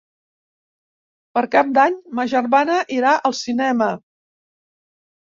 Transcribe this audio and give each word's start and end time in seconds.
Per 1.39 1.43
Cap 1.57 1.69
d'Any 1.77 1.99
ma 2.21 2.27
germana 2.33 2.81
irà 2.99 3.15
al 3.31 3.39
cinema. 3.45 3.95